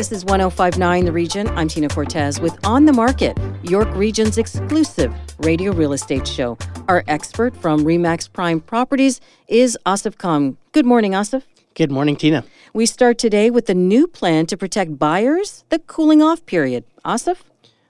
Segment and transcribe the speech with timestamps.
[0.00, 1.46] This is 1059 The Region.
[1.48, 6.56] I'm Tina Cortez with On the Market, York Region's exclusive radio real estate show.
[6.88, 10.56] Our expert from REMAX Prime Properties is Asif Khan.
[10.72, 11.42] Good morning, Asif.
[11.74, 12.44] Good morning, Tina.
[12.72, 16.84] We start today with the new plan to protect buyers, the cooling off period.
[17.04, 17.36] Asif?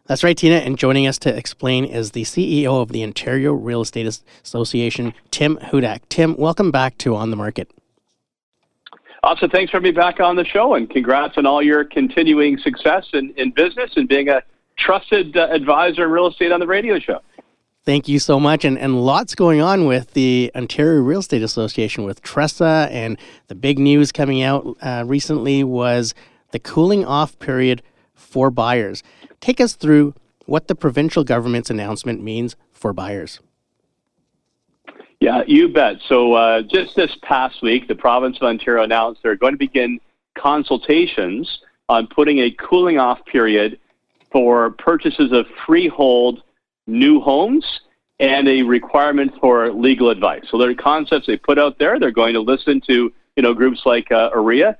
[0.06, 0.56] That's right, Tina.
[0.56, 5.58] And joining us to explain is the CEO of the Ontario Real Estate Association, Tim
[5.58, 6.00] Hudak.
[6.08, 7.70] Tim, welcome back to On the Market.
[9.24, 13.06] Asif, thanks for being back on the show, and congrats on all your continuing success
[13.12, 14.42] in, in business and being a
[14.78, 17.20] trusted uh, advisor in real estate on the radio show.
[17.84, 18.64] Thank you so much.
[18.64, 22.90] And, and lots going on with the Ontario Real Estate Association with TRESA.
[22.90, 23.18] And
[23.48, 26.14] the big news coming out uh, recently was
[26.52, 27.82] the cooling off period
[28.14, 29.02] for buyers.
[29.40, 33.40] Take us through what the provincial government's announcement means for buyers.
[35.20, 35.96] Yeah, you bet.
[36.08, 40.00] So uh, just this past week, the province of Ontario announced they're going to begin
[40.34, 43.78] consultations on putting a cooling off period
[44.32, 46.42] for purchases of freehold
[46.86, 47.64] new homes
[48.18, 50.44] and a requirement for legal advice.
[50.50, 51.98] So there are concepts they put out there.
[51.98, 54.76] They're going to listen to you know groups like uh, OREA.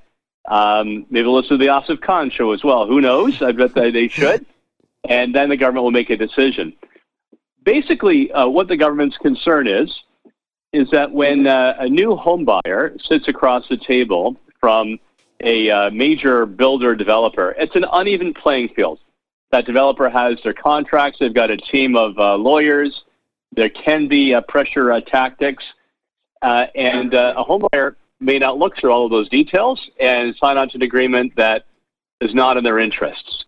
[0.49, 2.87] Um, maybe listen to the Asif Khan show as well.
[2.87, 3.43] Who knows?
[3.43, 4.47] I bet they should.
[5.07, 6.73] And then the government will make a decision.
[7.63, 9.95] Basically, uh, what the government's concern is
[10.73, 14.99] is that when uh, a new home buyer sits across the table from
[15.43, 19.01] a uh, major builder developer, it's an uneven playing field.
[19.51, 23.03] That developer has their contracts, they've got a team of uh, lawyers,
[23.53, 25.65] there can be uh, pressure uh, tactics,
[26.43, 30.57] uh, and a home buyer may not look through all of those details and sign
[30.57, 31.65] on to an agreement that
[32.21, 33.45] is not in their interests.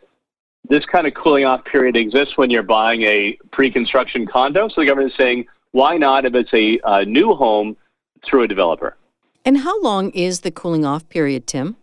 [0.68, 4.68] This kind of cooling off period exists when you're buying a pre construction condo.
[4.68, 7.76] So the government is saying, why not if it's a, a new home
[8.24, 8.96] through a developer?
[9.44, 11.76] And how long is the cooling off period, Tim?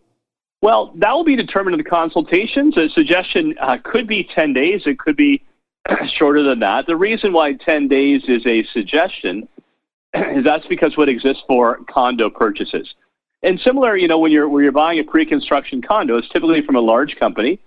[0.61, 2.77] Well, that will be determined in the consultations.
[2.77, 5.43] A suggestion uh, could be 10 days, it could be
[6.17, 6.85] shorter than that.
[6.85, 9.47] The reason why 10 days is a suggestion
[10.13, 12.93] is that's because what exists for condo purchases.
[13.41, 16.75] And similar, you know, when you're when you're buying a pre-construction condo, it's typically from
[16.75, 17.59] a large company,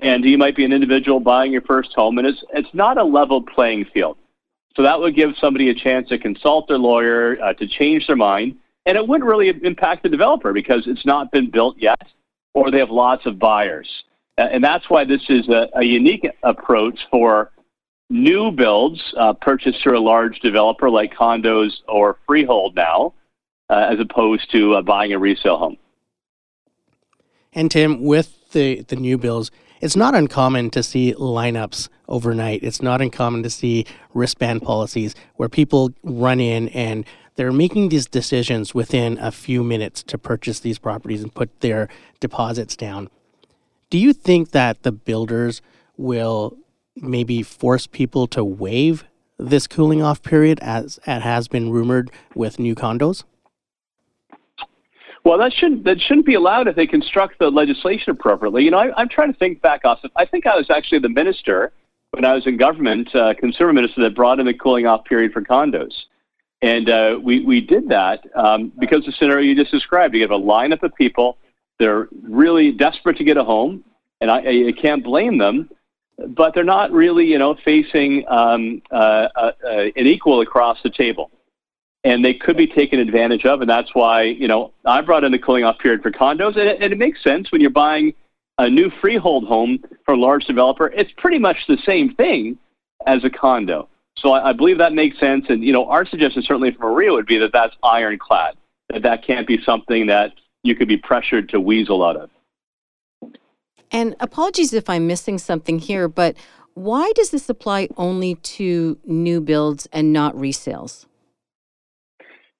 [0.00, 3.04] and you might be an individual buying your first home, and it's it's not a
[3.04, 4.16] level playing field.
[4.76, 8.16] So that would give somebody a chance to consult their lawyer, uh, to change their
[8.16, 12.02] mind, and it wouldn't really impact the developer because it's not been built yet,
[12.54, 13.88] or they have lots of buyers.
[14.36, 17.52] And that's why this is a, a unique approach for
[18.10, 23.14] new builds uh, purchased through a large developer like condos or freehold now,
[23.70, 25.76] uh, as opposed to uh, buying a resale home.
[27.52, 29.52] And Tim, with the, the new builds,
[29.84, 32.62] it's not uncommon to see lineups overnight.
[32.62, 33.84] It's not uncommon to see
[34.14, 37.04] wristband policies where people run in and
[37.36, 41.88] they're making these decisions within a few minutes to purchase these properties and put their
[42.18, 43.10] deposits down.
[43.90, 45.60] Do you think that the builders
[45.98, 46.56] will
[46.96, 49.04] maybe force people to waive
[49.36, 53.24] this cooling off period as it has been rumored with new condos?
[55.24, 58.62] Well, that shouldn't that shouldn't be allowed if they construct the legislation appropriately.
[58.62, 60.10] You know, I, am trying to think back, Austin.
[60.16, 61.72] I think I was actually the minister
[62.10, 65.32] when I was in government, uh, consumer minister, that brought in the cooling off period
[65.32, 65.94] for condos,
[66.60, 70.14] and uh, we we did that um, because the scenario you just described.
[70.14, 71.38] You have a lineup of people;
[71.78, 73.82] they're really desperate to get a home,
[74.20, 75.70] and I, I can't blame them.
[76.28, 81.30] But they're not really, you know, facing um, uh, uh an equal across the table
[82.04, 83.60] and they could be taken advantage of.
[83.60, 86.56] And that's why, you know, I brought in the cooling off period for condos.
[86.56, 88.12] And it, and it makes sense when you're buying
[88.58, 90.88] a new freehold home from a large developer.
[90.88, 92.58] It's pretty much the same thing
[93.06, 93.88] as a condo.
[94.18, 95.46] So I, I believe that makes sense.
[95.48, 98.54] And, you know, our suggestion certainly from OREA would be that that's ironclad,
[98.90, 102.30] that that can't be something that you could be pressured to weasel out of.
[103.90, 106.36] And apologies if I'm missing something here, but
[106.74, 111.06] why does this apply only to new builds and not resales?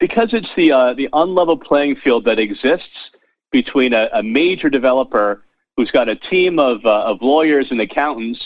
[0.07, 3.11] Because it's the uh, the unlevel playing field that exists
[3.51, 5.43] between a, a major developer
[5.79, 8.39] who's got a team of uh, of lawyers and accountants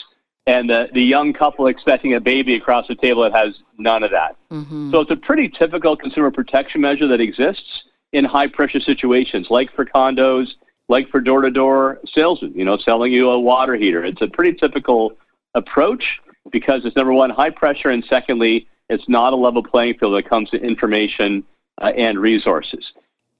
[0.47, 4.11] and the, the young couple expecting a baby across the table that has none of
[4.11, 4.37] that.
[4.49, 4.91] Mm-hmm.
[4.91, 7.83] So it's a pretty typical consumer protection measure that exists
[8.13, 10.47] in high pressure situations, like for condos,
[10.87, 14.05] like for door to door salesmen, you know, selling you a water heater.
[14.05, 15.11] It's a pretty typical
[15.55, 16.21] approach
[16.53, 20.23] because it's number one, high pressure, and secondly, It's not a level playing field when
[20.23, 21.43] it comes to information
[21.81, 22.85] uh, and resources.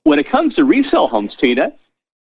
[0.03, 1.71] When it comes to resale homes, Tina,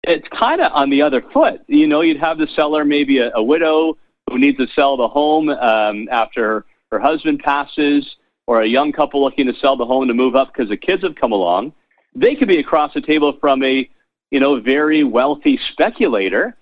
[0.04, 1.62] it's kind of on the other foot.
[1.68, 3.98] You know, you'd have the seller, maybe a, a widow
[4.30, 8.16] who needs to sell the home um, after her husband passes,
[8.48, 11.04] or a young couple looking to sell the home to move up because the kids
[11.04, 11.74] have come along.
[12.16, 13.90] They could be across the table from a,
[14.32, 16.56] you know, very wealthy speculator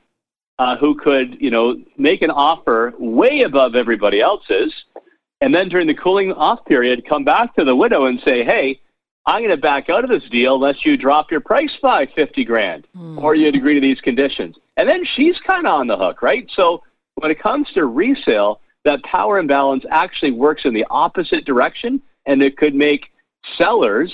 [0.58, 4.74] uh, who could, you know, make an offer way above everybody else's,
[5.42, 8.80] and then during the cooling off period, come back to the widow and say, "Hey,
[9.28, 12.46] I'm going to back out of this deal unless you drop your price by 50
[12.46, 13.22] grand mm.
[13.22, 14.56] or you agree to these conditions.
[14.78, 16.50] And then she's kind of on the hook, right?
[16.56, 16.84] So
[17.16, 22.44] when it comes to resale, that power imbalance actually works in the opposite direction and
[22.44, 23.08] it could make
[23.58, 24.14] sellers,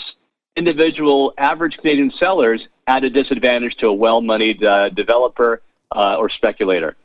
[0.56, 5.62] individual average Canadian sellers, at a disadvantage to a well moneyed uh, developer
[5.94, 6.96] uh, or speculator.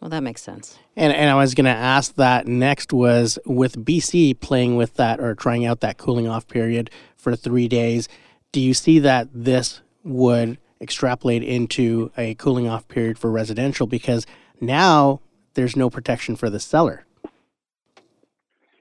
[0.00, 0.78] Well, that makes sense.
[0.96, 5.18] And, and I was going to ask that next was with BC playing with that
[5.18, 8.08] or trying out that cooling off period for three days,
[8.52, 13.86] do you see that this would extrapolate into a cooling off period for residential?
[13.86, 14.24] Because
[14.60, 15.20] now
[15.54, 17.04] there's no protection for the seller.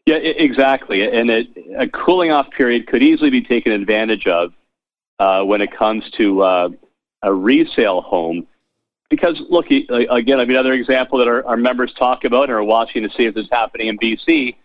[0.05, 1.01] Yeah, exactly.
[1.01, 1.47] And it,
[1.77, 4.53] a cooling off period could easily be taken advantage of
[5.19, 6.69] uh, when it comes to uh,
[7.23, 8.47] a resale home
[9.09, 12.63] because look again, I mean another example that our, our members talk about and are
[12.63, 14.55] watching to see if this is happening in BC.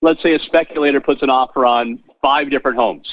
[0.00, 3.08] Let's say a speculator puts an offer on five different homes,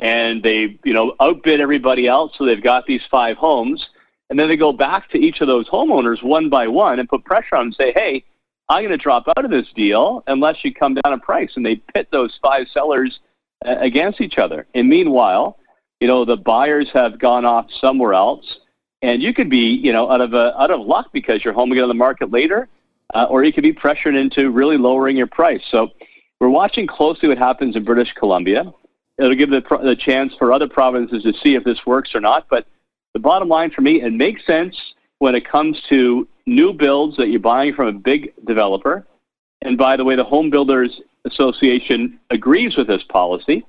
[0.00, 3.86] and they you know outbid everybody else, so they've got these five homes,
[4.30, 7.24] and then they go back to each of those homeowners one by one and put
[7.24, 8.24] pressure on them and say, hey,
[8.68, 11.64] I'm going to drop out of this deal unless you come down in price, and
[11.64, 13.20] they pit those five sellers
[13.62, 14.66] against each other.
[14.74, 15.58] And meanwhile,
[16.00, 18.44] you know the buyers have gone off somewhere else
[19.04, 21.70] and you could be, you know, out of a, out of luck because your home
[21.74, 22.68] get on the market later,
[23.12, 25.60] uh, or you could be pressured into really lowering your price.
[25.70, 25.90] So
[26.40, 28.72] we're watching closely what happens in British Columbia.
[29.18, 32.46] It'll give the, the chance for other provinces to see if this works or not.
[32.48, 32.66] But
[33.12, 34.74] the bottom line for me, it makes sense
[35.18, 39.06] when it comes to new builds that you're buying from a big developer.
[39.60, 43.66] And by the way, the Home Builders Association agrees with this policy,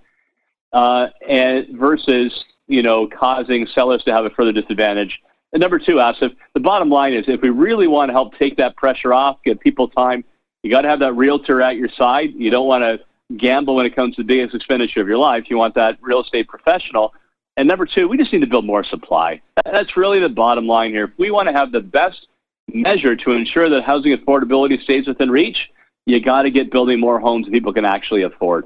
[0.71, 2.33] uh, and versus
[2.67, 5.19] you know causing sellers to have a further disadvantage
[5.55, 8.57] and number two, Asif, the bottom line is if we really want to help take
[8.57, 10.25] that pressure off, give people time,
[10.63, 12.31] you got to have that realtor at your side.
[12.35, 12.99] You don't want to
[13.37, 15.45] gamble when it comes to the biggest expenditure of your life.
[15.49, 17.13] You want that real estate professional.
[17.55, 19.41] And number two, we just need to build more supply.
[19.63, 21.05] That's really the bottom line here.
[21.05, 22.27] If we want to have the best
[22.73, 25.69] measure to ensure that housing affordability stays within reach,
[26.05, 28.65] you got to get building more homes that people can actually afford.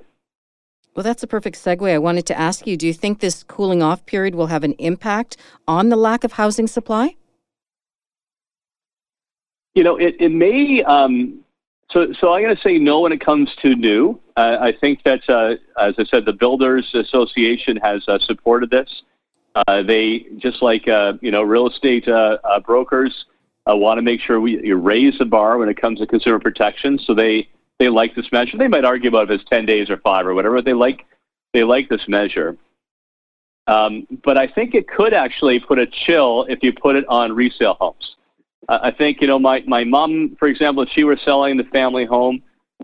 [1.00, 1.90] Well, that's a perfect segue.
[1.90, 4.74] I wanted to ask you do you think this cooling off period will have an
[4.74, 7.16] impact on the lack of housing supply?
[9.76, 10.84] You know, it, it may.
[10.84, 11.40] Um,
[11.90, 14.20] so, so I'm going to say no when it comes to new.
[14.36, 19.04] Uh, I think that, uh, as I said, the Builders Association has uh, supported this.
[19.56, 23.24] Uh, they, just like uh, you know, real estate uh, brokers,
[23.66, 27.00] want to make sure we raise the bar when it comes to consumer protection.
[27.00, 27.48] So they
[27.80, 28.58] they like this measure.
[28.58, 30.62] They might argue about if it's 10 days or five or whatever.
[30.62, 31.06] They like
[31.54, 32.58] they like this measure.
[33.66, 37.32] Um, but I think it could actually put a chill if you put it on
[37.32, 38.16] resale homes.
[38.68, 41.64] Uh, I think you know my my mom, for example, if she were selling the
[41.66, 42.44] family home,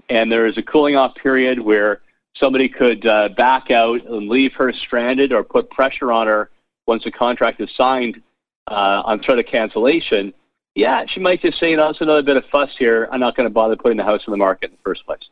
[0.09, 2.01] and there is a cooling off period where
[2.37, 6.49] somebody could uh, back out and leave her stranded or put pressure on her
[6.87, 8.21] once the contract is signed
[8.67, 10.33] uh, on threat of cancellation
[10.75, 13.07] yeah, she might just say, you know, it's another bit of fuss here.
[13.11, 15.29] I'm not going to bother putting the house on the market in the first place.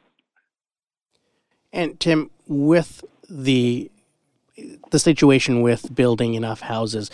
[1.74, 3.92] And Tim, with the
[4.92, 7.10] the situation with building enough houses,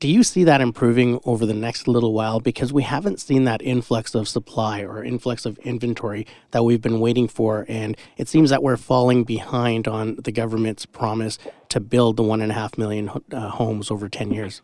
[0.00, 2.40] do you see that improving over the next little while?
[2.40, 6.98] Because we haven't seen that influx of supply or influx of inventory that we've been
[6.98, 7.66] waiting for.
[7.68, 11.38] And it seems that we're falling behind on the government's promise
[11.68, 14.62] to build the one and a half million uh, homes over 10 years.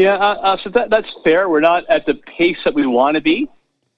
[0.00, 1.50] Yeah, uh, uh, so that, that's fair.
[1.50, 3.50] We're not at the pace that we want to be,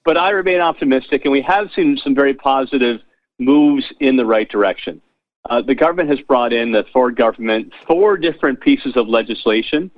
[0.03, 2.99] but I remain optimistic, and we have seen some very positive
[3.39, 5.01] moves in the right direction.
[5.49, 9.89] Uh, the government has brought in, the Ford government, four different pieces of legislation,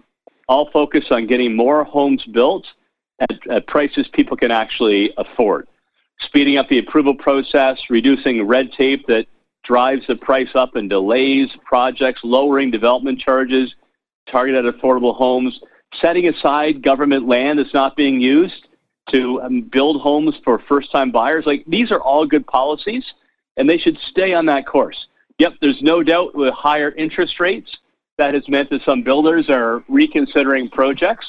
[0.48, 2.68] all focused on getting more homes built
[3.20, 5.68] at, at prices people can actually afford,
[6.20, 9.26] speeding up the approval process, reducing red tape that
[9.64, 13.74] drives the price up and delays projects, lowering development charges,
[14.30, 15.60] targeted affordable homes
[16.02, 18.68] setting aside government land that's not being used
[19.12, 21.46] to um, build homes for first time buyers.
[21.46, 23.04] Like these are all good policies
[23.58, 25.08] and they should stay on that course.
[25.40, 27.70] Yep, there's no doubt with higher interest rates
[28.18, 31.26] that has meant that some builders are reconsidering projects.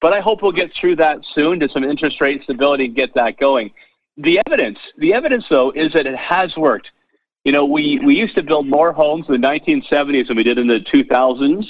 [0.00, 3.14] But I hope we'll get through that soon to some interest rate stability and get
[3.14, 3.72] that going.
[4.18, 6.90] The evidence, the evidence though, is that it has worked.
[7.44, 10.58] You know, we, we used to build more homes in the 1970s than we did
[10.58, 11.64] in the 2000s,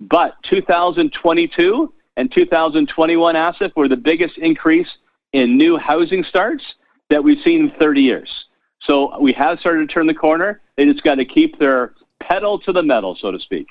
[0.00, 4.88] but 2022 and 2021, Asif, were the biggest increase
[5.32, 6.64] in new housing starts
[7.10, 8.46] that we've seen in 30 years.
[8.82, 10.60] So we have started to turn the corner.
[10.76, 13.68] They just got to keep their pedal to the metal, so to speak.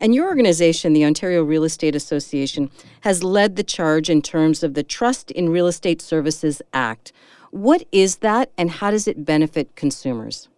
[0.00, 2.70] And your organization, the Ontario Real Estate Association,
[3.02, 7.12] has led the charge in terms of the Trust in Real Estate Services Act.
[7.50, 10.48] What is that, and how does it benefit consumers?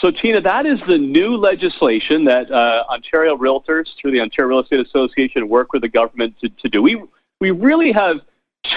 [0.00, 4.60] So, Tina, that is the new legislation that uh, Ontario Realtors, through the Ontario Real
[4.60, 6.82] Estate Association, work with the government to, to do.
[6.82, 7.02] We
[7.40, 8.16] we really have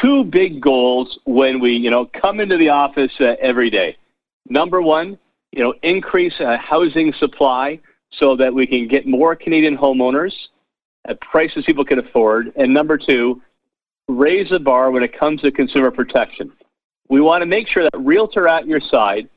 [0.02, 3.98] two big goals when we, you know, come into the office uh, every day.
[4.50, 5.18] Number one,
[5.52, 7.80] you know, increase uh, housing supply
[8.12, 10.34] so that we can get more Canadian homeowners
[11.06, 12.52] at prices people can afford.
[12.56, 13.42] And number two,
[14.08, 16.52] raise the bar when it comes to consumer protection.
[17.10, 19.30] We want to make sure that Realtor at your side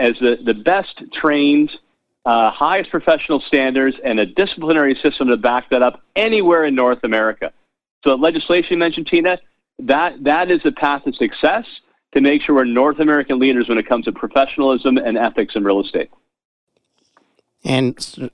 [0.00, 1.70] as the, the best trained,
[2.24, 6.98] uh, highest professional standards, and a disciplinary system to back that up anywhere in North
[7.04, 7.52] America.
[8.02, 9.38] So, legislation you mentioned, Tina,
[9.80, 11.66] that, that is the path to success
[12.14, 15.62] to make sure we're North American leaders when it comes to professionalism and ethics in
[15.62, 16.10] real estate.
[17.62, 18.30] And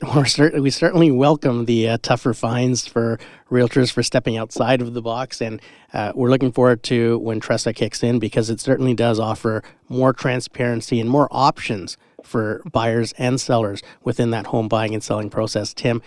[0.62, 3.18] we certainly welcome the uh, tougher fines for
[3.50, 5.40] realtors for stepping outside of the box.
[5.40, 5.60] And
[5.92, 10.12] uh, we're looking forward to when TRESA kicks in because it certainly does offer more
[10.12, 15.74] transparency and more options for buyers and sellers within that home buying and selling process.
[15.74, 16.02] Tim,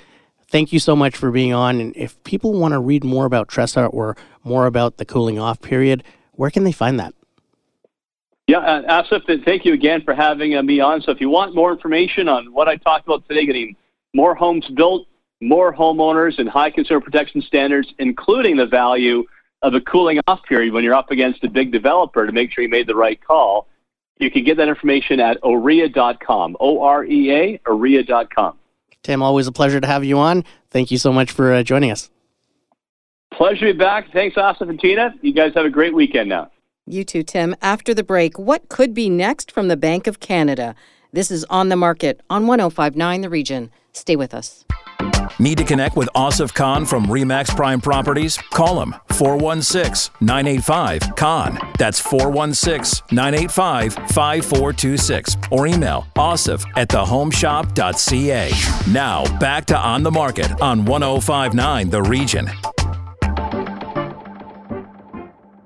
[0.47, 1.81] thank you so much for being on.
[1.81, 5.61] And if people want to read more about TRESA or more about the cooling off
[5.61, 7.13] period, where can they find that?
[8.49, 11.03] Yeah, uh, Asif, thank you again for having uh, me on.
[11.03, 13.75] So if you want more information on what I talked about today, getting
[14.15, 15.05] more homes built,
[15.39, 19.23] more homeowners, and high consumer protection standards, including the value
[19.61, 22.63] of a cooling off period when you're up against a big developer to make sure
[22.63, 23.67] you made the right call,
[24.17, 28.57] you can get that information at orea.com, O-R-E-A, orea.com.
[29.03, 30.43] Tim, always a pleasure to have you on.
[30.71, 32.09] Thank you so much for uh, joining us.
[33.31, 34.11] Pleasure to be back.
[34.11, 35.13] Thanks, Asif and Tina.
[35.21, 36.49] You guys have a great weekend now.
[36.89, 37.55] You too, Tim.
[37.61, 40.73] After the break, what could be next from the Bank of Canada?
[41.13, 43.69] This is On the Market on 1059 The Region.
[43.93, 44.65] Stay with us.
[45.37, 48.37] Need to connect with Asif Khan from Remax Prime Properties?
[48.37, 51.59] Call him 416 985 Khan.
[51.77, 55.37] That's 416 985 5426.
[55.51, 58.91] Or email asif at thehomeshop.ca.
[58.91, 62.49] Now, back to On the Market on 1059 The Region.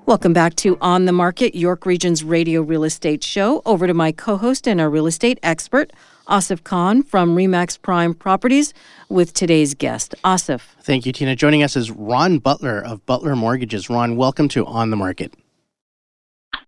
[0.05, 3.61] Welcome back to On the Market, York Region's radio real estate show.
[3.65, 5.93] Over to my co host and our real estate expert,
[6.27, 8.73] Asif Khan from Remax Prime Properties,
[9.07, 10.13] with today's guest.
[10.25, 10.59] Asif.
[10.81, 11.37] Thank you, Tina.
[11.37, 13.89] Joining us is Ron Butler of Butler Mortgages.
[13.89, 15.33] Ron, welcome to On the Market.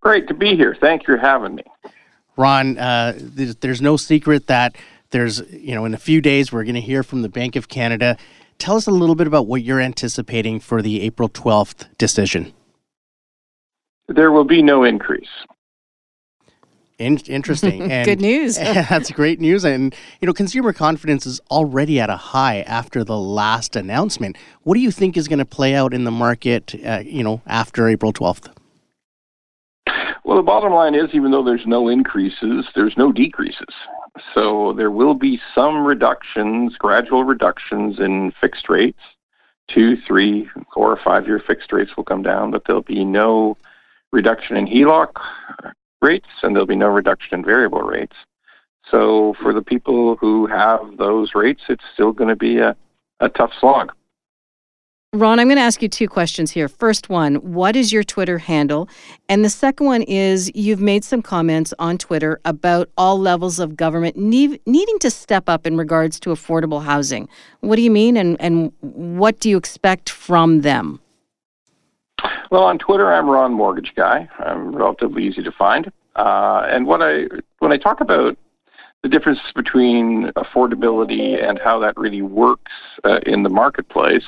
[0.00, 0.74] Great to be here.
[0.80, 1.64] Thank you for having me.
[2.38, 4.76] Ron, uh, there's, there's no secret that
[5.10, 7.68] there's, you know, in a few days we're going to hear from the Bank of
[7.68, 8.16] Canada.
[8.58, 12.54] Tell us a little bit about what you're anticipating for the April 12th decision
[14.08, 15.28] there will be no increase.
[16.98, 17.82] In- interesting.
[17.90, 18.56] And Good news.
[18.56, 19.64] that's great news.
[19.64, 24.36] And, you know, consumer confidence is already at a high after the last announcement.
[24.62, 27.42] What do you think is going to play out in the market, uh, you know,
[27.46, 28.50] after April 12th?
[30.24, 33.74] Well, the bottom line is even though there's no increases, there's no decreases.
[34.34, 38.98] So there will be some reductions, gradual reductions in fixed rates.
[39.68, 43.56] Two, three, four, or five year fixed rates will come down, but there'll be no
[44.12, 45.10] reduction in HELOC
[46.02, 48.16] rates, and there'll be no reduction in variable rates.
[48.90, 52.76] So for the people who have those rates, it's still going to be a,
[53.20, 53.92] a tough slog.
[55.12, 56.68] Ron, I'm going to ask you two questions here.
[56.68, 58.88] First one, what is your Twitter handle?
[59.28, 63.76] And the second one is you've made some comments on Twitter about all levels of
[63.76, 67.28] government need, needing to step up in regards to affordable housing.
[67.60, 71.00] What do you mean, and, and what do you expect from them?
[72.50, 74.28] Well, on Twitter, I'm Ron Mortgage Guy.
[74.38, 75.90] I'm relatively easy to find.
[76.14, 77.24] Uh, and what I
[77.58, 78.36] when I talk about
[79.02, 82.72] the difference between affordability and how that really works
[83.04, 84.24] uh, in the marketplace,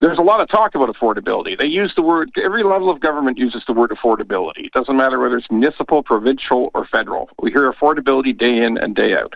[0.00, 1.56] there's a lot of talk about affordability.
[1.56, 4.66] They use the word, every level of government uses the word affordability.
[4.66, 7.30] It doesn't matter whether it's municipal, provincial, or federal.
[7.40, 9.34] We hear affordability day in and day out.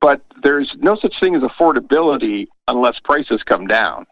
[0.00, 4.06] But there's no such thing as affordability unless prices come down.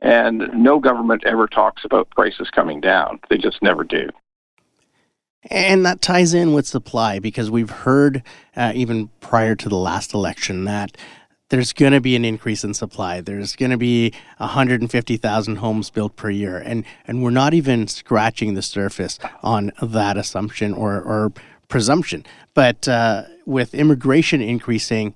[0.00, 3.20] And no government ever talks about prices coming down.
[3.28, 4.08] They just never do.
[5.50, 8.22] And that ties in with supply because we've heard,
[8.56, 10.96] uh, even prior to the last election, that
[11.48, 13.20] there's going to be an increase in supply.
[13.20, 16.58] There's going to be 150,000 homes built per year.
[16.58, 21.32] And, and we're not even scratching the surface on that assumption or, or
[21.68, 22.26] presumption.
[22.54, 25.14] But uh, with immigration increasing,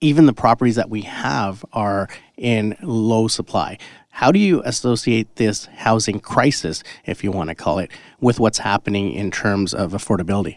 [0.00, 3.78] even the properties that we have are in low supply.
[4.16, 8.56] How do you associate this housing crisis, if you want to call it, with what's
[8.56, 10.56] happening in terms of affordability?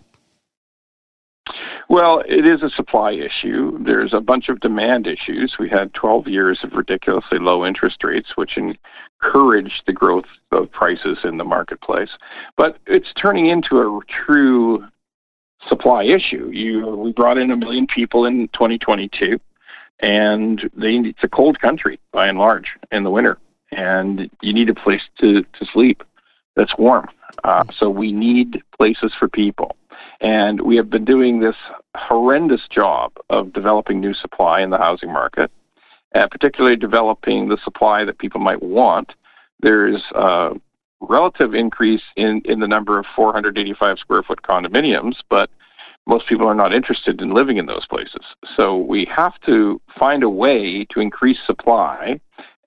[1.90, 3.78] Well, it is a supply issue.
[3.84, 5.58] There's a bunch of demand issues.
[5.60, 11.18] We had 12 years of ridiculously low interest rates, which encouraged the growth of prices
[11.26, 12.12] in the marketplace.
[12.56, 14.86] But it's turning into a true
[15.68, 16.50] supply issue.
[16.54, 19.38] You, we brought in a million people in 2022,
[20.00, 23.38] and they, it's a cold country by and large in the winter,
[23.72, 26.04] and you need a place to, to sleep
[26.56, 27.08] that's warm.
[27.44, 29.76] Uh, so we need places for people.
[30.22, 31.56] And we have been doing this
[31.96, 35.52] horrendous job of developing new supply in the housing market,
[36.14, 39.14] and particularly developing the supply that people might want.
[39.62, 40.52] There's a
[41.02, 45.50] relative increase in, in the number of 485 square foot condominiums, but
[46.08, 48.26] most people are not interested in living in those places.
[48.58, 52.20] So we have to find a way to increase supply.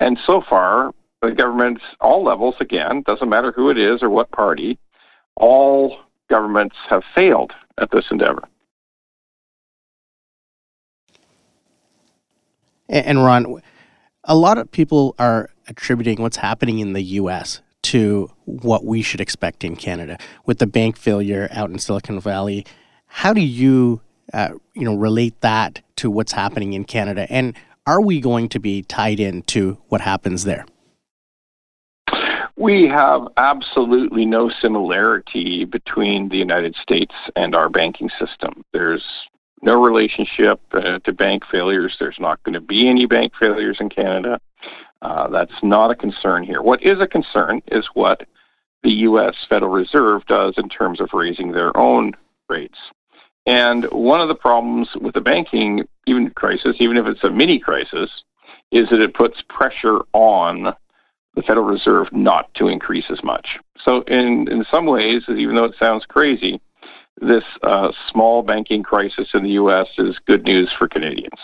[0.03, 4.33] And so far, the governments, all levels, again, doesn't matter who it is or what
[4.33, 4.77] party,
[5.37, 5.97] all
[6.29, 8.43] governments have failed at this endeavor.
[12.89, 13.63] And Ron,
[14.25, 17.63] a lot of people are attributing what's happening in the U.S.
[17.83, 22.67] to what we should expect in Canada with the bank failure out in Silicon Valley.
[23.07, 24.01] How do you,
[24.33, 27.29] uh, you know, relate that to what's happening in Canada?
[27.31, 27.55] And
[27.87, 30.67] are we going to be tied into what happens there?
[32.57, 38.63] We have absolutely no similarity between the United States and our banking system.
[38.73, 39.03] There's
[39.63, 41.97] no relationship uh, to bank failures.
[41.99, 44.41] There's not going to be any bank failures in Canada.
[45.01, 46.63] Uh, that's not a concern here.
[46.63, 48.23] What is a concern is what
[48.83, 49.35] the U.S.
[49.49, 52.13] Federal Reserve does in terms of raising their own
[52.49, 52.79] rates.
[53.47, 57.59] And one of the problems with the banking even crisis, even if it's a mini
[57.59, 58.11] crisis,
[58.71, 60.75] is that it puts pressure on
[61.35, 63.59] the Federal Reserve not to increase as much.
[63.83, 66.61] So, in, in some ways, even though it sounds crazy,
[67.21, 69.89] this uh, small banking crisis in the U.S.
[69.99, 71.39] is good news for Canadians.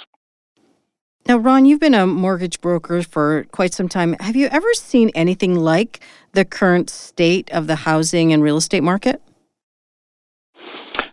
[1.26, 4.16] Now, Ron, you've been a mortgage broker for quite some time.
[4.20, 6.00] Have you ever seen anything like
[6.32, 9.20] the current state of the housing and real estate market?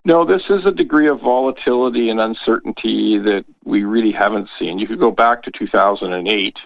[0.05, 4.77] No, this is a degree of volatility and uncertainty that we really haven't seen.
[4.77, 6.57] You could go back to 2008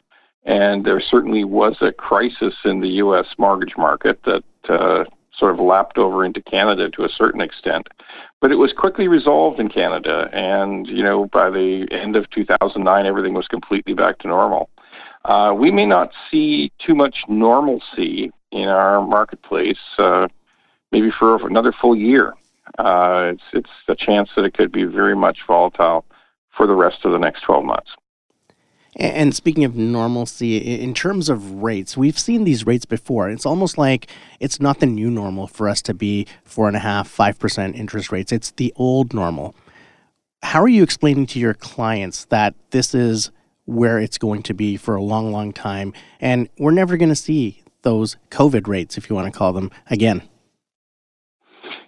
[0.43, 3.28] and there certainly was a crisis in the U.S.
[3.38, 5.06] mortgage market that uh,
[5.38, 7.88] sort of lapped over into Canada to a certain extent.
[8.41, 13.06] But it was quickly resolved in Canada, and you know by the end of 2009,
[13.06, 14.69] everything was completely back to normal.
[15.25, 20.28] Uh, we may not see too much normalcy in our marketplace, uh,
[20.91, 22.34] maybe for another full year.
[22.80, 26.06] Uh, it's it's a chance that it could be very much volatile
[26.56, 27.92] for the rest of the next 12 months.
[28.96, 33.30] And speaking of normalcy, in terms of rates, we've seen these rates before.
[33.30, 34.08] It's almost like
[34.39, 37.76] it's not the new normal for us to be four and a half, five percent
[37.76, 38.32] interest rates.
[38.32, 39.56] It's the old normal.
[40.42, 43.30] How are you explaining to your clients that this is
[43.65, 47.15] where it's going to be for a long, long time, and we're never going to
[47.15, 50.29] see those COVID rates, if you want to call them, again?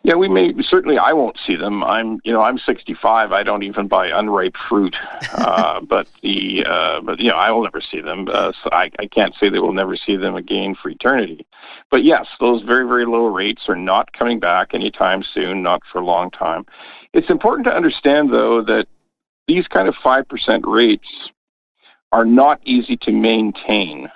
[0.03, 0.97] Yeah, we may certainly.
[0.97, 1.83] I won't see them.
[1.83, 3.31] I'm, you know, I'm 65.
[3.31, 4.95] I don't even buy unripe fruit.
[5.41, 8.27] Uh, but the, uh, but you know, I will never see them.
[8.31, 11.47] Uh, so I, I can't say that we'll never see them again for eternity.
[11.89, 15.63] But yes, those very, very low rates are not coming back anytime soon.
[15.63, 16.65] Not for a long time.
[17.13, 18.87] It's important to understand, though, that
[19.47, 21.07] these kind of five percent rates
[22.11, 24.09] are not easy to maintain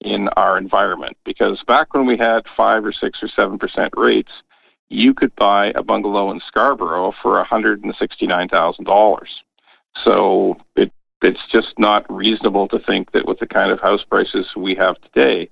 [0.00, 4.32] in our environment because back when we had five or six or seven percent rates
[4.90, 9.26] you could buy a bungalow in Scarborough for $169,000.
[10.04, 14.48] So it, it's just not reasonable to think that with the kind of house prices
[14.56, 15.48] we have today,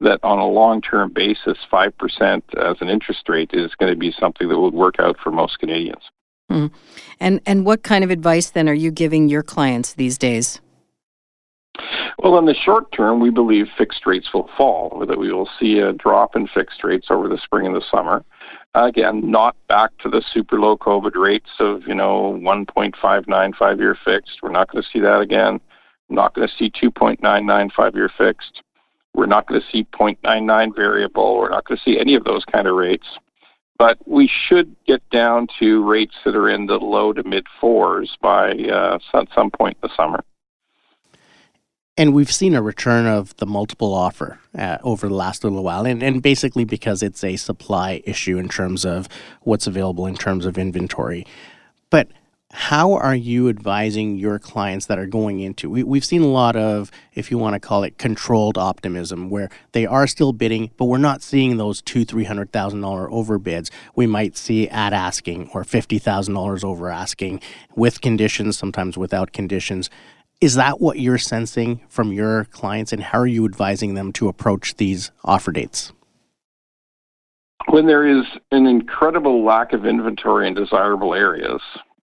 [0.00, 4.48] that on a long-term basis, 5% as an interest rate is going to be something
[4.48, 6.02] that would work out for most Canadians.
[6.50, 6.66] Hmm.
[7.18, 10.60] And and what kind of advice then are you giving your clients these days?
[12.18, 15.78] Well, in the short term, we believe fixed rates will fall, that we will see
[15.78, 18.24] a drop in fixed rates over the spring and the summer.
[18.74, 23.96] Again, not back to the super low COVID rates of, you know, 1.59 five year
[24.02, 24.38] fixed.
[24.42, 25.60] We're not going to see that again.
[26.08, 28.62] Not going to see 2.99 five year fixed.
[29.14, 31.36] We're not going to see 0.99 variable.
[31.36, 33.06] We're not going to see any of those kind of rates.
[33.78, 38.16] But we should get down to rates that are in the low to mid fours
[38.22, 38.98] by uh,
[39.34, 40.24] some point in the summer.
[41.96, 45.86] And we've seen a return of the multiple offer uh, over the last little while,
[45.86, 49.08] and, and basically because it's a supply issue in terms of
[49.42, 51.26] what's available in terms of inventory.
[51.90, 52.08] But
[52.52, 56.54] how are you advising your clients that are going into we, we've seen a lot
[56.54, 60.84] of if you want to call it controlled optimism where they are still bidding but
[60.84, 63.70] we're not seeing those two three hundred thousand dollar overbids.
[63.94, 67.40] We might see at asking or fifty thousand dollars over asking
[67.74, 69.88] with conditions sometimes without conditions
[70.42, 74.28] is that what you're sensing from your clients and how are you advising them to
[74.28, 75.92] approach these offer dates
[77.68, 81.60] when there is an incredible lack of inventory in desirable areas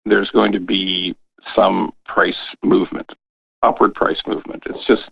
[0.10, 1.16] there's going to be
[1.56, 3.12] some price movement,
[3.64, 4.64] upward price movement.
[4.66, 5.10] It's just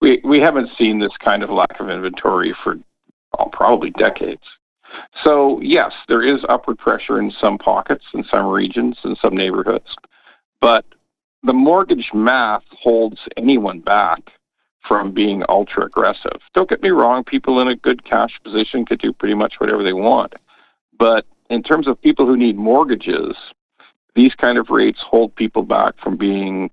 [0.00, 2.76] we we haven't seen this kind of lack of inventory for
[3.38, 4.42] oh, probably decades.
[5.22, 9.94] So yes, there is upward pressure in some pockets, in some regions, in some neighborhoods,
[10.60, 10.84] but
[11.42, 14.20] the mortgage math holds anyone back
[14.86, 16.40] from being ultra aggressive.
[16.54, 19.82] Don't get me wrong, people in a good cash position could do pretty much whatever
[19.82, 20.34] they want.
[20.98, 23.36] But in terms of people who need mortgages,
[24.14, 26.70] these kind of rates hold people back from being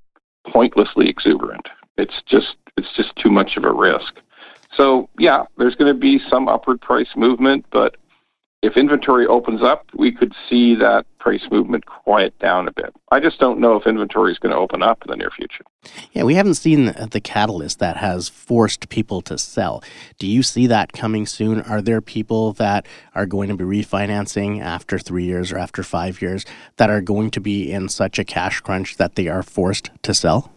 [0.52, 1.68] pointlessly exuberant.
[1.98, 4.16] It's just it's just too much of a risk.
[4.76, 7.96] So yeah, there's going to be some upward price movement, but
[8.66, 12.94] if inventory opens up, we could see that price movement quiet down a bit.
[13.12, 15.64] I just don't know if inventory is going to open up in the near future.
[16.14, 19.84] Yeah, we haven't seen the catalyst that has forced people to sell.
[20.18, 21.62] Do you see that coming soon?
[21.62, 26.22] Are there people that are going to be refinancing after three years or after five
[26.22, 26.46] years
[26.78, 30.14] that are going to be in such a cash crunch that they are forced to
[30.14, 30.55] sell?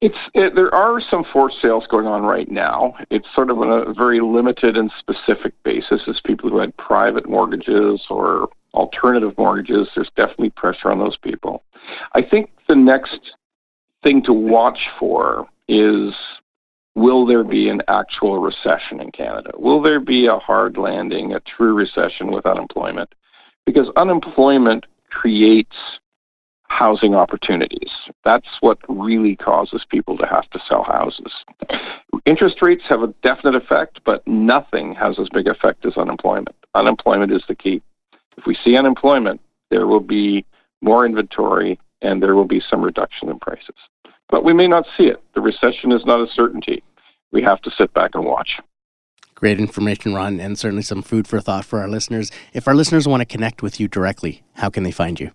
[0.00, 2.94] It's it, there are some forced sales going on right now.
[3.10, 6.02] It's sort of on a very limited and specific basis.
[6.06, 11.64] As people who had private mortgages or alternative mortgages, there's definitely pressure on those people.
[12.14, 13.18] I think the next
[14.04, 16.14] thing to watch for is
[16.94, 19.50] will there be an actual recession in Canada?
[19.56, 23.12] Will there be a hard landing, a true recession with unemployment?
[23.66, 25.76] Because unemployment creates
[26.68, 27.90] housing opportunities.
[28.24, 31.32] That's what really causes people to have to sell houses.
[32.26, 36.54] Interest rates have a definite effect, but nothing has as big effect as unemployment.
[36.74, 37.82] Unemployment is the key.
[38.36, 40.44] If we see unemployment, there will be
[40.80, 43.74] more inventory and there will be some reduction in prices.
[44.28, 45.22] But we may not see it.
[45.34, 46.82] The recession is not a certainty.
[47.32, 48.60] We have to sit back and watch.
[49.34, 52.30] Great information, Ron, and certainly some food for thought for our listeners.
[52.52, 55.30] If our listeners want to connect with you directly, how can they find you?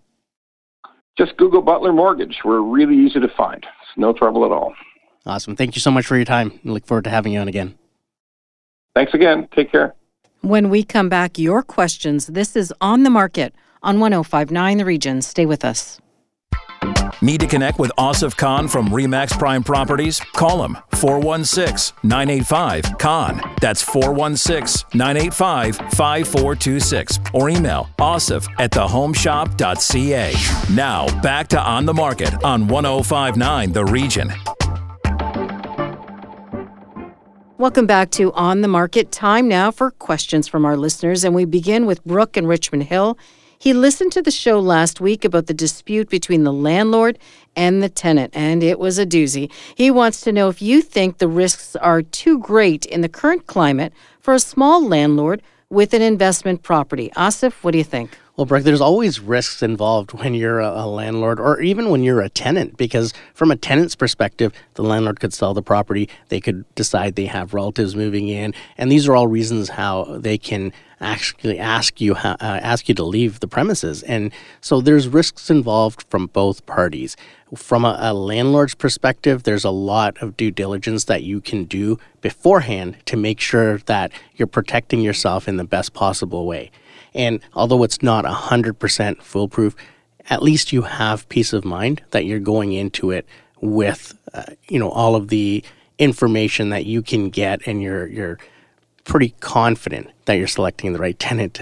[1.17, 2.39] Just Google Butler Mortgage.
[2.43, 3.63] We're really easy to find.
[3.63, 4.73] It's no trouble at all.
[5.25, 5.55] Awesome.
[5.55, 6.59] Thank you so much for your time.
[6.65, 7.77] I look forward to having you on again.
[8.95, 9.47] Thanks again.
[9.55, 9.95] Take care.
[10.41, 12.27] When we come back, your questions.
[12.27, 15.21] This is On the Market on 1059 The Region.
[15.21, 15.99] Stay with us.
[17.21, 20.19] Need to connect with Asif Khan from Remax Prime Properties?
[20.19, 23.41] Call him 416 985 Khan.
[23.61, 27.19] That's 416 985 5426.
[27.33, 30.33] Or email asif at thehomeshop.ca.
[30.73, 34.33] Now, back to On the Market on 1059 The Region.
[37.57, 39.11] Welcome back to On the Market.
[39.11, 43.17] Time now for questions from our listeners, and we begin with Brooke in Richmond Hill.
[43.63, 47.17] He listened to the show last week about the dispute between the landlord
[47.55, 49.49] and the tenant, and it was a doozy.
[49.73, 53.47] He wants to know if you think the risks are too great in the current
[53.47, 57.09] climate for a small landlord with an investment property.
[57.15, 58.17] Asif, what do you think?
[58.35, 62.19] Well, Brooke, there's always risks involved when you're a, a, landlord or even when you're
[62.19, 66.09] a tenant, because from a tenant's perspective, the landlord could sell the property.
[66.29, 68.53] They could decide they have relatives moving in.
[68.77, 70.73] And these are all reasons how they can
[71.03, 74.03] actually ask you uh, ask you to leave the premises.
[74.03, 77.15] And so there's risks involved from both parties.
[77.55, 81.99] From a, a landlord's perspective, there's a lot of due diligence that you can do
[82.21, 86.71] beforehand to make sure that you're protecting yourself in the best possible way.
[87.13, 89.75] And although it's not 100% foolproof,
[90.29, 93.27] at least you have peace of mind that you're going into it
[93.61, 95.63] with, uh, you know, all of the
[95.99, 98.39] information that you can get and you're, you're
[99.03, 101.61] pretty confident that you're selecting the right tenant,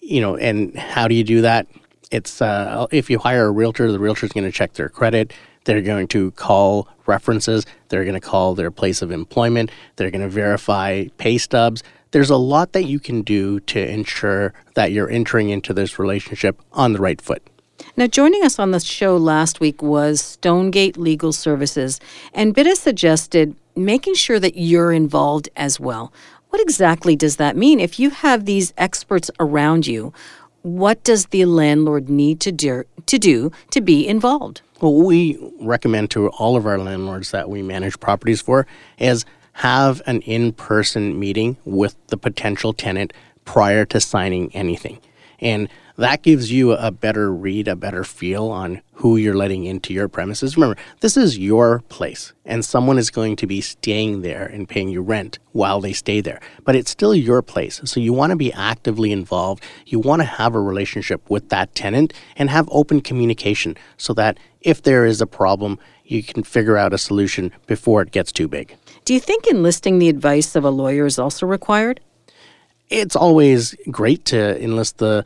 [0.00, 1.66] you know, and how do you do that?
[2.10, 5.32] It's, uh, if you hire a realtor, the realtor is going to check their credit.
[5.64, 7.66] They're going to call references.
[7.88, 9.70] They're going to call their place of employment.
[9.96, 11.82] They're going to verify pay stubs
[12.16, 16.60] there's a lot that you can do to ensure that you're entering into this relationship
[16.72, 17.42] on the right foot.
[17.96, 22.00] Now, joining us on the show last week was Stonegate Legal Services,
[22.32, 26.10] and Bitta suggested making sure that you're involved as well.
[26.56, 27.80] What exactly does that mean?
[27.80, 30.14] If you have these experts around you,
[30.62, 34.62] What does the landlord need to do to, do to be involved?
[34.80, 38.66] Well, we recommend to all of our landlords that we manage properties for
[38.98, 43.12] is have an in-person meeting with the potential tenant
[43.44, 44.98] prior to signing anything.
[45.40, 49.94] And that gives you a better read, a better feel on who you're letting into
[49.94, 50.56] your premises.
[50.56, 54.88] Remember, this is your place, and someone is going to be staying there and paying
[54.88, 56.40] you rent while they stay there.
[56.64, 57.80] But it's still your place.
[57.84, 59.62] So you want to be actively involved.
[59.86, 64.38] You want to have a relationship with that tenant and have open communication so that
[64.60, 68.48] if there is a problem, you can figure out a solution before it gets too
[68.48, 68.76] big.
[69.04, 72.00] Do you think enlisting the advice of a lawyer is also required?
[72.88, 75.24] It's always great to enlist the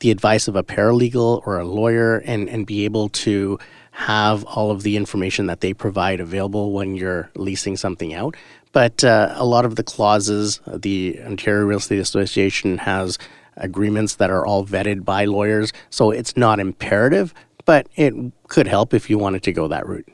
[0.00, 3.58] the advice of a paralegal or a lawyer and, and be able to
[3.90, 8.36] have all of the information that they provide available when you're leasing something out.
[8.72, 13.18] But uh, a lot of the clauses, the Ontario Real Estate Association has
[13.56, 18.14] agreements that are all vetted by lawyers, so it's not imperative, but it
[18.46, 20.08] could help if you wanted to go that route.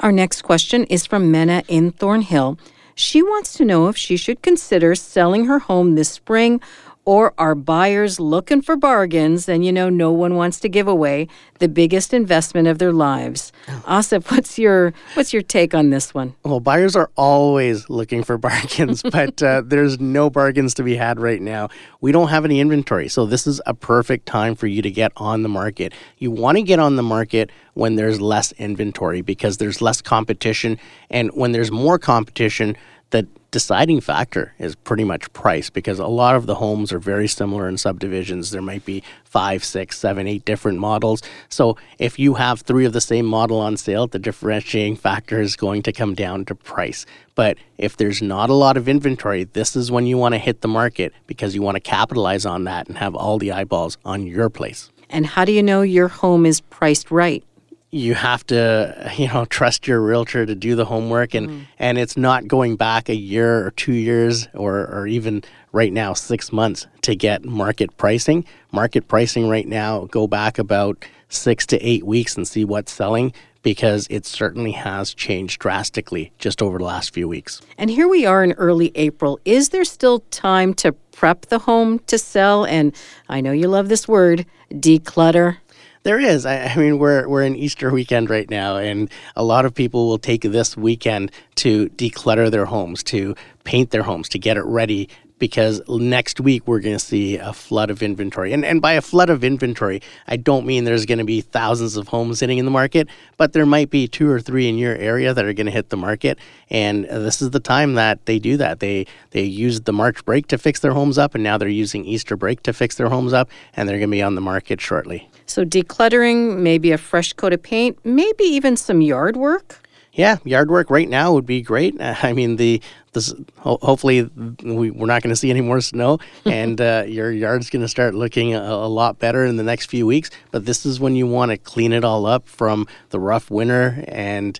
[0.00, 2.58] Our next question is from Mena in Thornhill.
[3.00, 6.60] She wants to know if she should consider selling her home this spring
[7.04, 11.26] or are buyers looking for bargains and you know no one wants to give away
[11.58, 13.52] the biggest investment of their lives.
[13.68, 13.82] Oh.
[13.88, 16.34] asif what's your what's your take on this one?
[16.44, 21.18] Well buyers are always looking for bargains but uh, there's no bargains to be had
[21.18, 21.68] right now.
[22.00, 25.12] We don't have any inventory so this is a perfect time for you to get
[25.16, 25.92] on the market.
[26.18, 30.78] You want to get on the market when there's less inventory because there's less competition
[31.08, 32.76] and when there's more competition
[33.10, 37.26] the deciding factor is pretty much price because a lot of the homes are very
[37.26, 38.50] similar in subdivisions.
[38.50, 41.22] There might be five, six, seven, eight different models.
[41.48, 45.56] So if you have three of the same model on sale, the differentiating factor is
[45.56, 47.06] going to come down to price.
[47.34, 50.60] But if there's not a lot of inventory, this is when you want to hit
[50.60, 54.26] the market because you want to capitalize on that and have all the eyeballs on
[54.26, 54.90] your place.
[55.08, 57.42] And how do you know your home is priced right?
[57.90, 61.66] You have to you know trust your realtor to do the homework and mm.
[61.78, 66.12] and it's not going back a year or two years or or even right now
[66.12, 71.78] 6 months to get market pricing market pricing right now go back about 6 to
[71.78, 76.84] 8 weeks and see what's selling because it certainly has changed drastically just over the
[76.84, 77.60] last few weeks.
[77.76, 79.38] And here we are in early April.
[79.44, 82.94] Is there still time to prep the home to sell and
[83.28, 85.58] I know you love this word, declutter?
[86.02, 86.46] There is.
[86.46, 90.08] I, I, mean, we're we're in Easter weekend right now, and a lot of people
[90.08, 93.34] will take this weekend to declutter their homes, to
[93.64, 95.08] paint their homes, to get it ready.
[95.38, 99.00] Because next week we're going to see a flood of inventory, and and by a
[99.00, 102.66] flood of inventory, I don't mean there's going to be thousands of homes sitting in
[102.66, 103.08] the market,
[103.38, 105.88] but there might be two or three in your area that are going to hit
[105.88, 108.80] the market, and this is the time that they do that.
[108.80, 112.04] They they used the March break to fix their homes up, and now they're using
[112.04, 114.78] Easter break to fix their homes up, and they're going to be on the market
[114.78, 115.29] shortly.
[115.50, 119.80] So decluttering, maybe a fresh coat of paint, maybe even some yard work.
[120.12, 122.00] Yeah, yard work right now would be great.
[122.00, 122.80] I mean, the
[123.12, 124.22] this hopefully
[124.62, 127.88] we, we're not going to see any more snow, and uh, your yard's going to
[127.88, 130.30] start looking a, a, lot better in the next few weeks.
[130.52, 134.04] But this is when you want to clean it all up from the rough winter
[134.06, 134.58] and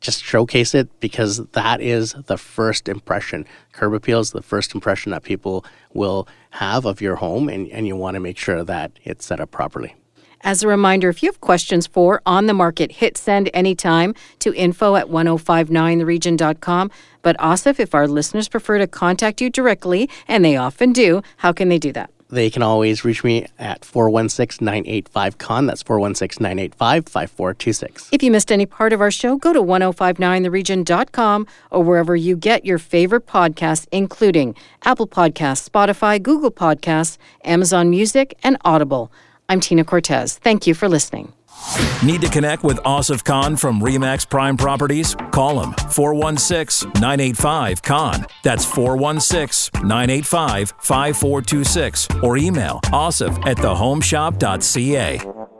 [0.00, 3.46] just showcase it because that is the first impression.
[3.72, 7.86] Curb appeal is the first impression that people will have of your home, and, and
[7.86, 9.94] you want to make sure that it's set up properly.
[10.44, 14.54] As a reminder, if you have questions for On the Market, hit send anytime to
[14.54, 16.90] info at 1059theregion.com.
[17.22, 21.52] But Asif, if our listeners prefer to contact you directly, and they often do, how
[21.54, 22.10] can they do that?
[22.28, 25.64] They can always reach me at 416 985 Khan.
[25.64, 28.08] That's 416 985 5426.
[28.12, 32.66] If you missed any part of our show, go to 1059theregion.com or wherever you get
[32.66, 39.10] your favorite podcasts, including Apple Podcasts, Spotify, Google Podcasts, Amazon Music, and Audible.
[39.48, 40.38] I'm Tina Cortez.
[40.38, 41.32] Thank you for listening.
[42.04, 45.14] Need to connect with Asif Khan from Remax Prime Properties?
[45.30, 48.26] Call him 416 985 Khan.
[48.42, 55.53] That's 416 985 5426 or email asif at thehomeshop.ca.